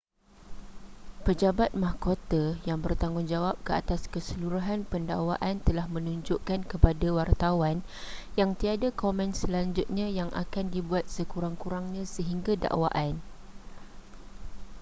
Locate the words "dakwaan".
12.63-13.13